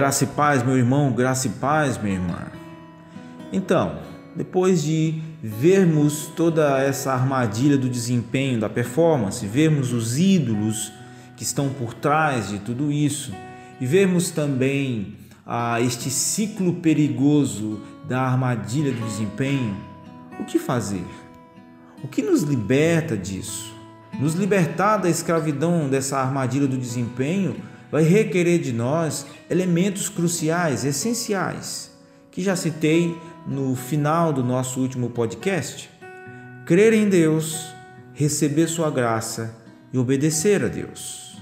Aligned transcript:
Graça 0.00 0.24
e 0.24 0.28
paz, 0.28 0.62
meu 0.62 0.78
irmão, 0.78 1.12
graça 1.12 1.46
e 1.46 1.50
paz, 1.50 1.98
minha 1.98 2.14
irmã. 2.14 2.46
Então, 3.52 3.98
depois 4.34 4.82
de 4.82 5.20
vermos 5.42 6.24
toda 6.34 6.80
essa 6.82 7.12
armadilha 7.12 7.76
do 7.76 7.86
desempenho, 7.86 8.58
da 8.58 8.70
performance, 8.70 9.46
vermos 9.46 9.92
os 9.92 10.18
ídolos 10.18 10.90
que 11.36 11.42
estão 11.42 11.68
por 11.68 11.92
trás 11.92 12.48
de 12.48 12.60
tudo 12.60 12.90
isso 12.90 13.34
e 13.78 13.84
vermos 13.84 14.30
também 14.30 15.18
ah, 15.46 15.78
este 15.82 16.08
ciclo 16.08 16.76
perigoso 16.76 17.82
da 18.08 18.22
armadilha 18.22 18.92
do 18.92 19.04
desempenho, 19.04 19.76
o 20.40 20.44
que 20.44 20.58
fazer? 20.58 21.04
O 22.02 22.08
que 22.08 22.22
nos 22.22 22.40
liberta 22.40 23.18
disso? 23.18 23.70
Nos 24.18 24.32
libertar 24.32 24.96
da 24.96 25.10
escravidão 25.10 25.90
dessa 25.90 26.18
armadilha 26.18 26.66
do 26.66 26.78
desempenho 26.78 27.56
vai 27.90 28.02
requerer 28.02 28.60
de 28.60 28.72
nós 28.72 29.26
elementos 29.48 30.08
cruciais, 30.08 30.84
essenciais, 30.84 31.90
que 32.30 32.42
já 32.42 32.54
citei 32.54 33.16
no 33.46 33.74
final 33.74 34.32
do 34.32 34.44
nosso 34.44 34.80
último 34.80 35.10
podcast. 35.10 35.90
Crer 36.64 36.92
em 36.92 37.08
Deus, 37.08 37.66
receber 38.14 38.68
Sua 38.68 38.90
graça 38.90 39.56
e 39.92 39.98
obedecer 39.98 40.62
a 40.64 40.68
Deus. 40.68 41.36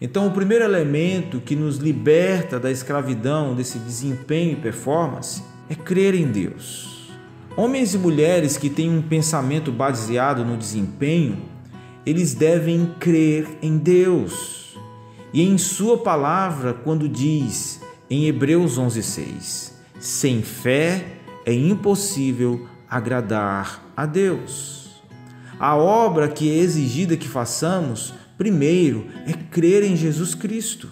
Então, 0.00 0.26
o 0.26 0.30
primeiro 0.30 0.64
elemento 0.64 1.40
que 1.40 1.54
nos 1.54 1.76
liberta 1.76 2.58
da 2.58 2.70
escravidão, 2.70 3.54
desse 3.54 3.78
desempenho 3.78 4.52
e 4.52 4.56
performance, 4.56 5.42
é 5.68 5.74
crer 5.74 6.14
em 6.14 6.26
Deus. 6.26 7.10
Homens 7.56 7.92
e 7.92 7.98
mulheres 7.98 8.56
que 8.56 8.70
têm 8.70 8.88
um 8.88 9.02
pensamento 9.02 9.70
baseado 9.70 10.44
no 10.44 10.56
desempenho, 10.56 11.42
eles 12.06 12.32
devem 12.32 12.94
crer 12.98 13.46
em 13.60 13.76
Deus 13.76 14.59
e 15.32 15.42
em 15.42 15.56
Sua 15.58 15.98
palavra, 15.98 16.74
quando 16.74 17.08
diz 17.08 17.80
em 18.08 18.26
Hebreus 18.26 18.78
11,6: 18.78 19.72
sem 20.00 20.42
fé 20.42 21.04
é 21.44 21.52
impossível 21.52 22.66
agradar 22.88 23.84
a 23.94 24.06
Deus. 24.06 25.02
A 25.58 25.76
obra 25.76 26.26
que 26.26 26.50
é 26.50 26.56
exigida 26.56 27.18
que 27.18 27.28
façamos, 27.28 28.14
primeiro, 28.38 29.06
é 29.26 29.34
crer 29.34 29.84
em 29.84 29.94
Jesus 29.94 30.34
Cristo. 30.34 30.88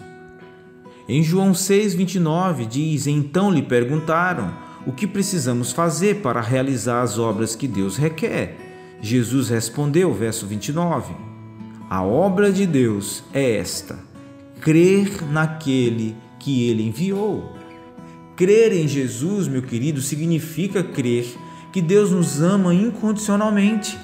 Em 1.07 1.23
João 1.23 1.53
6,29 1.53 2.67
diz: 2.67 3.07
Então 3.07 3.51
lhe 3.51 3.63
perguntaram: 3.63 4.53
O 4.85 4.91
que 4.93 5.07
precisamos 5.07 5.71
fazer 5.71 6.21
para 6.21 6.39
realizar 6.39 7.01
as 7.01 7.17
obras 7.17 7.55
que 7.55 7.67
Deus 7.67 7.97
requer? 7.97 8.55
Jesus 9.01 9.49
respondeu, 9.49 10.13
verso 10.13 10.45
29. 10.45 11.15
A 11.89 12.03
obra 12.03 12.51
de 12.51 12.67
Deus 12.67 13.23
é 13.33 13.55
esta 13.57 14.08
crer 14.61 15.23
naquele 15.31 16.15
que 16.37 16.69
ele 16.69 16.83
enviou. 16.83 17.53
Crer 18.35 18.71
em 18.71 18.87
Jesus, 18.87 19.47
meu 19.47 19.61
querido, 19.61 20.01
significa 20.01 20.83
crer 20.83 21.25
que 21.71 21.81
Deus 21.81 22.11
nos 22.11 22.41
ama 22.41 22.73
incondicionalmente. 22.73 23.97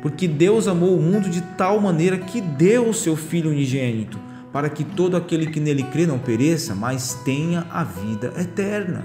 Porque 0.00 0.28
Deus 0.28 0.68
amou 0.68 0.96
o 0.96 1.02
mundo 1.02 1.28
de 1.28 1.40
tal 1.56 1.80
maneira 1.80 2.16
que 2.16 2.40
deu 2.40 2.88
o 2.88 2.94
seu 2.94 3.16
Filho 3.16 3.50
unigênito, 3.50 4.18
para 4.52 4.70
que 4.70 4.84
todo 4.84 5.16
aquele 5.16 5.46
que 5.46 5.58
nele 5.58 5.82
crê 5.82 6.06
não 6.06 6.18
pereça, 6.18 6.74
mas 6.74 7.14
tenha 7.24 7.66
a 7.70 7.82
vida 7.82 8.32
eterna. 8.38 9.04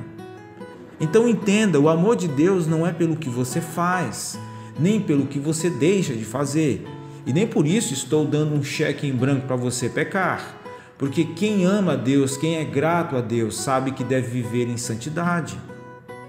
Então 0.99 1.27
entenda: 1.27 1.79
o 1.79 1.89
amor 1.89 2.15
de 2.15 2.27
Deus 2.27 2.67
não 2.67 2.85
é 2.85 2.93
pelo 2.93 3.15
que 3.15 3.27
você 3.27 3.59
faz, 3.59 4.39
nem 4.79 5.01
pelo 5.01 5.25
que 5.25 5.39
você 5.39 5.69
deixa 5.69 6.13
de 6.13 6.23
fazer, 6.23 6.85
e 7.25 7.33
nem 7.33 7.47
por 7.47 7.65
isso 7.65 7.91
estou 7.91 8.23
dando 8.23 8.53
um 8.53 8.63
cheque 8.63 9.07
em 9.07 9.15
branco 9.15 9.47
para 9.47 9.55
você 9.55 9.89
pecar. 9.89 10.62
Porque 10.97 11.23
quem 11.23 11.65
ama 11.65 11.93
a 11.93 11.95
Deus, 11.95 12.37
quem 12.37 12.57
é 12.57 12.63
grato 12.63 13.15
a 13.15 13.21
Deus, 13.21 13.57
sabe 13.57 13.91
que 13.91 14.03
deve 14.03 14.27
viver 14.27 14.67
em 14.67 14.77
santidade. 14.77 15.57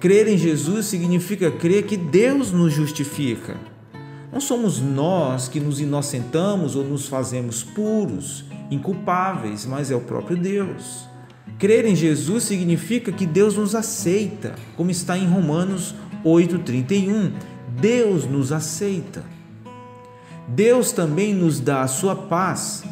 Crer 0.00 0.28
em 0.28 0.36
Jesus 0.36 0.86
significa 0.86 1.50
crer 1.50 1.84
que 1.84 1.96
Deus 1.96 2.50
nos 2.50 2.72
justifica. 2.72 3.56
Não 4.32 4.40
somos 4.40 4.80
nós 4.80 5.48
que 5.48 5.60
nos 5.60 5.80
inocentamos 5.80 6.74
ou 6.74 6.84
nos 6.84 7.06
fazemos 7.06 7.62
puros, 7.62 8.44
inculpáveis, 8.70 9.64
mas 9.64 9.90
é 9.90 9.96
o 9.96 10.00
próprio 10.00 10.36
Deus. 10.36 11.06
Crer 11.58 11.84
em 11.84 11.94
Jesus 11.94 12.44
significa 12.44 13.12
que 13.12 13.26
Deus 13.26 13.56
nos 13.56 13.74
aceita, 13.74 14.56
como 14.76 14.90
está 14.90 15.16
em 15.16 15.28
Romanos 15.28 15.94
8,31. 16.24 17.32
Deus 17.80 18.24
nos 18.24 18.50
aceita. 18.50 19.24
Deus 20.48 20.92
também 20.92 21.32
nos 21.32 21.60
dá 21.60 21.82
a 21.82 21.88
sua 21.88 22.16
paz 22.16 22.82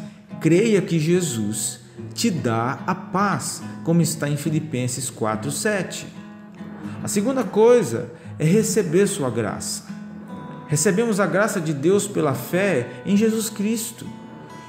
creia 0.43 0.81
que 0.81 0.99
Jesus 0.99 1.79
te 2.13 2.29
dá 2.29 2.79
a 2.85 2.93
paz, 2.93 3.63
como 3.85 4.01
está 4.01 4.27
em 4.27 4.35
Filipenses 4.35 5.09
4:7. 5.09 6.05
A 7.01 7.07
segunda 7.07 7.45
coisa 7.45 8.11
é 8.37 8.43
receber 8.43 9.07
sua 9.07 9.29
graça. 9.29 9.85
Recebemos 10.67 11.21
a 11.21 11.25
graça 11.25 11.61
de 11.61 11.73
Deus 11.73 12.09
pela 12.09 12.33
fé 12.33 12.89
em 13.05 13.15
Jesus 13.15 13.49
Cristo. 13.49 14.05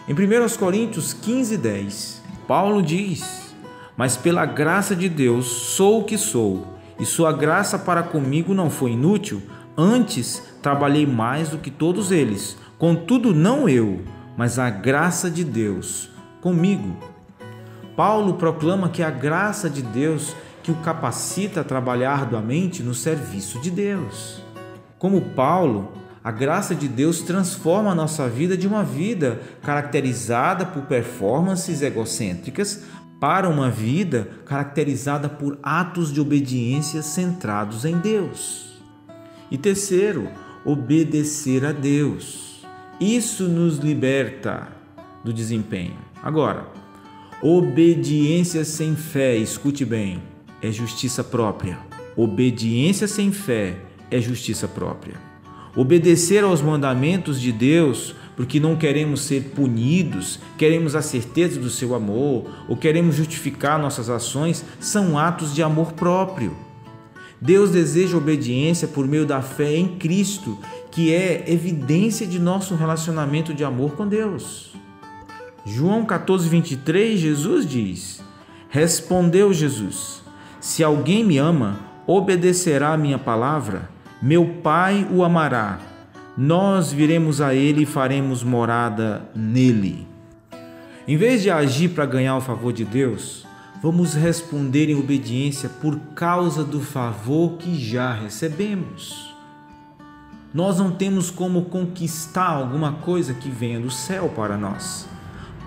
Em 0.07 0.15
1 0.15 0.57
Coríntios 0.57 1.13
15:10, 1.13 2.23
Paulo 2.47 2.81
diz: 2.81 3.53
"Mas 3.97 4.17
pela 4.17 4.47
graça 4.47 4.95
de 4.95 5.09
Deus 5.09 5.47
sou 5.47 6.03
o 6.03 6.05
que 6.05 6.17
sou, 6.17 6.79
e 7.01 7.05
sua 7.05 7.33
graça 7.33 7.77
para 7.77 8.05
comigo 8.05 8.55
não 8.55 8.71
foi 8.71 8.93
inútil, 8.93 9.43
antes 9.77 10.41
trabalhei 10.63 11.05
mais 11.05 11.49
do 11.49 11.59
que 11.59 11.71
todos 11.71 12.13
eles. 12.13 12.57
Contudo, 12.79 13.35
não 13.35 13.69
eu, 13.69 14.03
mas 14.37 14.59
a 14.59 14.71
graça 14.71 15.31
de 15.31 15.45
Deus 15.45 16.11
comigo. 16.41 16.97
Paulo 17.97 18.35
proclama 18.35 18.89
que 18.89 19.03
a 19.03 19.11
graça 19.11 19.71
de 19.71 19.83
Deus 19.83 20.35
que 20.63 20.73
o 20.73 20.77
capacita 20.77 21.61
a 21.61 21.65
trabalhar 21.65 22.13
arduamente 22.13 22.83
no 22.83 22.95
serviço 22.95 23.61
de 23.61 23.71
Deus. 23.71 24.43
Como 24.99 25.21
Paulo, 25.21 25.93
a 26.25 26.31
graça 26.31 26.75
de 26.75 26.89
Deus 26.89 27.21
transforma 27.21 27.91
a 27.91 27.95
nossa 27.95 28.27
vida 28.29 28.57
de 28.57 28.67
uma 28.67 28.83
vida 28.83 29.43
caracterizada 29.63 30.65
por 30.65 30.85
performances 30.85 31.83
egocêntricas 31.83 32.83
para 33.21 33.49
uma 33.49 33.71
vida 33.71 34.29
caracterizada 34.47 35.29
por 35.29 35.59
atos 35.63 36.11
de 36.11 36.21
obediência 36.21 37.03
centrados 37.03 37.85
em 37.85 37.99
Deus. 37.99 38.83
E 39.51 39.59
terceiro, 39.59 40.31
obedecer 40.65 41.65
a 41.67 41.73
Deus. 41.73 42.54
Isso 43.01 43.49
nos 43.49 43.79
liberta 43.79 44.69
do 45.25 45.33
desempenho. 45.33 45.97
Agora, 46.23 46.69
obediência 47.43 48.65
sem 48.65 48.95
fé, 48.95 49.37
escute 49.37 49.85
bem, 49.85 50.23
é 50.63 50.71
justiça 50.71 51.25
própria. 51.25 51.79
Obediência 52.17 53.09
sem 53.09 53.33
fé 53.33 53.77
é 54.11 54.21
justiça 54.21 54.69
própria. 54.69 55.15
Obedecer 55.75 56.45
aos 56.45 56.63
mandamentos 56.63 57.41
de 57.41 57.51
Deus 57.51 58.15
porque 58.37 58.61
não 58.61 58.77
queremos 58.77 59.23
ser 59.23 59.53
punidos, 59.55 60.39
queremos 60.57 60.95
a 60.95 61.03
certeza 61.03 61.59
do 61.59 61.71
seu 61.71 61.95
amor 61.95 62.49
ou 62.69 62.77
queremos 62.77 63.17
justificar 63.17 63.79
nossas 63.79 64.09
ações 64.09 64.65
são 64.79 65.19
atos 65.19 65.53
de 65.53 65.63
amor 65.63 65.93
próprio. 65.93 66.57
Deus 67.41 67.71
deseja 67.71 68.17
obediência 68.17 68.89
por 68.89 69.07
meio 69.07 69.27
da 69.27 69.43
fé 69.43 69.77
em 69.77 69.99
Cristo 69.99 70.59
que 70.95 71.13
é 71.13 71.43
evidência 71.49 72.25
de 72.25 72.39
nosso 72.39 72.77
relacionamento 72.77 73.53
de 73.53 73.65
amor 73.65 73.97
com 73.97 74.07
Deus. 74.07 74.77
João 75.67 76.05
14, 76.05 76.49
23, 76.49 77.19
Jesus 77.19 77.67
diz: 77.67 78.23
Respondeu 78.71 79.53
Jesus: 79.53 80.23
Se 80.61 80.85
alguém 80.85 81.25
me 81.25 81.37
ama, 81.37 81.81
obedecerá 82.07 82.93
a 82.93 82.97
minha 82.97 83.19
palavra, 83.19 83.91
meu 84.23 84.61
Pai 84.63 85.05
o 85.11 85.25
amará. 85.25 85.81
Nós 86.39 86.93
viremos 86.93 87.41
a 87.41 87.53
ele 87.53 87.83
e 87.83 87.87
faremos 87.87 88.45
morada 88.45 89.29
nele. 89.35 90.07
Em 91.09 91.17
vez 91.17 91.43
de 91.43 91.51
agir 91.51 91.91
para 91.91 92.07
ganhar 92.07 92.37
o 92.37 92.41
favor 92.41 92.73
de 92.73 92.85
Deus, 92.85 93.45
vamos 93.83 94.15
responder 94.15 94.89
em 94.89 94.95
obediência 94.95 95.69
por 95.69 95.99
causa 96.15 96.63
do 96.63 96.81
favor 96.81 97.57
que 97.59 97.75
já 97.79 98.13
recebemos. 98.13 99.34
Nós 100.55 100.79
não 100.79 100.93
temos 100.93 101.33
como 101.33 101.63
conquistar 101.63 102.47
alguma 102.47 102.93
coisa 102.93 103.35
que 103.35 103.51
venha 103.51 103.81
do 103.81 103.91
céu 103.91 104.29
para 104.29 104.57
nós. 104.57 105.05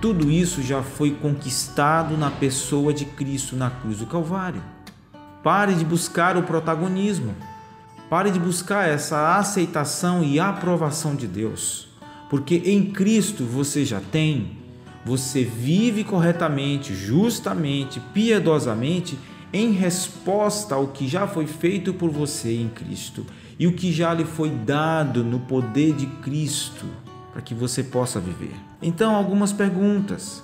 Tudo 0.02 0.32
isso 0.32 0.62
já 0.62 0.82
foi 0.82 1.12
conquistado 1.12 2.16
na 2.16 2.32
pessoa 2.32 2.94
de 2.94 3.04
Cristo 3.04 3.58
na 3.58 3.70
cruz 3.70 3.98
do 3.98 4.06
Calvário. 4.06 4.64
Pare 5.44 5.74
de 5.74 5.84
buscar 5.84 6.38
o 6.38 6.44
protagonismo. 6.44 7.36
Pare 8.10 8.32
de 8.32 8.40
buscar 8.40 8.88
essa 8.88 9.36
aceitação 9.36 10.24
e 10.24 10.40
aprovação 10.40 11.18
de 11.18 11.28
Deus. 11.28 11.90
Porque 12.30 12.56
em 12.64 12.90
Cristo 12.90 13.44
você 13.44 13.84
já 13.84 14.00
tem, 14.00 14.58
você 15.04 15.44
vive 15.44 16.06
corretamente, 16.06 16.96
justamente, 16.96 18.00
piedosamente 18.14 19.20
em 19.52 19.72
resposta 19.72 20.76
ao 20.76 20.88
que 20.88 21.10
já 21.10 21.28
foi 21.28 21.46
feito 21.46 21.94
por 21.94 22.10
você 22.10 22.56
em 22.56 22.70
Cristo 22.70 23.26
e 23.60 23.66
o 23.66 23.74
que 23.74 23.92
já 23.92 24.14
lhe 24.14 24.26
foi 24.26 24.50
dado 24.50 25.24
no 25.24 25.40
poder 25.40 25.94
de 25.94 26.06
Cristo 26.06 26.86
para 27.32 27.42
que 27.42 27.54
você 27.54 27.84
possa 27.84 28.20
viver. 28.20 28.56
Então, 28.82 29.16
algumas 29.16 29.52
perguntas. 29.52 30.44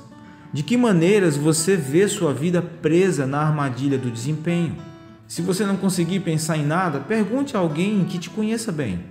De 0.52 0.62
que 0.62 0.78
maneiras 0.78 1.36
você 1.36 1.76
vê 1.76 2.08
sua 2.08 2.32
vida 2.32 2.62
presa 2.62 3.26
na 3.26 3.40
armadilha 3.40 3.98
do 3.98 4.12
desempenho? 4.12 4.76
Se 5.28 5.42
você 5.42 5.66
não 5.66 5.76
conseguir 5.76 6.20
pensar 6.20 6.58
em 6.58 6.66
nada, 6.66 7.00
pergunte 7.00 7.58
a 7.58 7.60
alguém 7.60 8.06
que 8.06 8.20
te 8.20 8.30
conheça 8.30 8.72
bem. 8.72 9.04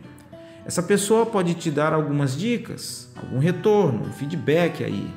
Essa 0.64 0.82
pessoa 0.82 1.26
pode 1.26 1.54
te 1.54 1.68
dar 1.68 1.92
algumas 1.92 2.38
dicas, 2.38 3.10
algum 3.16 3.40
retorno, 3.40 4.06
um 4.06 4.12
feedback 4.12 4.84
aí. 4.84 5.10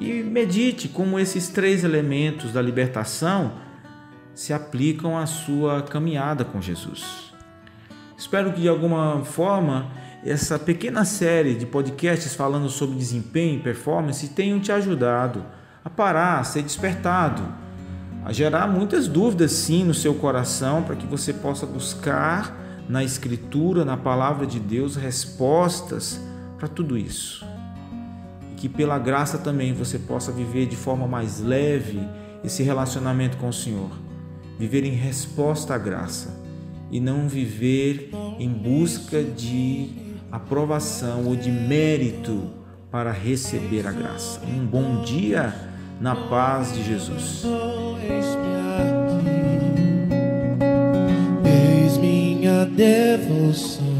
E 0.00 0.24
medite 0.24 0.88
como 0.88 1.20
esses 1.20 1.48
três 1.48 1.84
elementos 1.84 2.52
da 2.52 2.60
libertação 2.60 3.52
se 4.34 4.52
aplicam 4.52 5.16
à 5.16 5.26
sua 5.26 5.82
caminhada 5.82 6.44
com 6.44 6.60
Jesus. 6.60 7.29
Espero 8.20 8.52
que 8.52 8.60
de 8.60 8.68
alguma 8.68 9.24
forma 9.24 9.86
essa 10.22 10.58
pequena 10.58 11.06
série 11.06 11.54
de 11.54 11.64
podcasts 11.64 12.34
falando 12.34 12.68
sobre 12.68 12.94
desempenho 12.94 13.54
e 13.54 13.62
performance 13.62 14.28
tenham 14.28 14.60
te 14.60 14.70
ajudado 14.70 15.42
a 15.82 15.88
parar, 15.88 16.38
a 16.38 16.44
ser 16.44 16.62
despertado, 16.62 17.42
a 18.22 18.30
gerar 18.30 18.66
muitas 18.66 19.08
dúvidas 19.08 19.52
sim 19.52 19.84
no 19.84 19.94
seu 19.94 20.14
coração 20.14 20.82
para 20.82 20.96
que 20.96 21.06
você 21.06 21.32
possa 21.32 21.64
buscar 21.64 22.54
na 22.86 23.02
Escritura, 23.02 23.86
na 23.86 23.96
palavra 23.96 24.46
de 24.46 24.60
Deus, 24.60 24.96
respostas 24.96 26.20
para 26.58 26.68
tudo 26.68 26.98
isso. 26.98 27.42
E 28.52 28.54
que 28.54 28.68
pela 28.68 28.98
graça 28.98 29.38
também 29.38 29.72
você 29.72 29.98
possa 29.98 30.30
viver 30.30 30.66
de 30.66 30.76
forma 30.76 31.06
mais 31.06 31.40
leve 31.40 32.06
esse 32.44 32.62
relacionamento 32.62 33.38
com 33.38 33.48
o 33.48 33.52
Senhor, 33.52 33.90
viver 34.58 34.84
em 34.84 34.92
resposta 34.92 35.74
à 35.74 35.78
graça 35.78 36.39
e 36.90 37.00
não 37.00 37.28
viver 37.28 38.10
em 38.38 38.48
busca 38.48 39.22
de 39.22 39.90
aprovação 40.30 41.26
ou 41.26 41.36
de 41.36 41.50
mérito 41.50 42.50
para 42.90 43.12
receber 43.12 43.86
a 43.86 43.92
graça. 43.92 44.40
Um 44.44 44.66
bom 44.66 45.02
dia 45.02 45.54
na 46.00 46.16
paz 46.16 46.72
de 46.74 46.82
Jesus. 46.82 47.44
Eis 51.44 51.96
minha 51.98 52.64
devoção. 52.64 53.90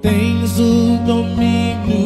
Tens 0.00 0.58
o 0.58 0.98
domínio 1.06 2.01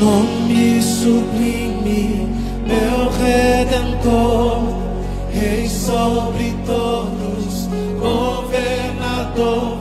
Nome 0.00 0.82
sublime, 0.82 2.28
meu 2.66 3.10
redentor, 3.10 4.62
Rei 5.32 5.68
sobre 5.68 6.54
todos, 6.66 7.68
governador, 7.98 9.78